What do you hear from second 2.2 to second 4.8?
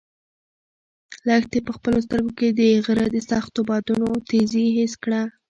کې د غره د سختو بادونو تېزي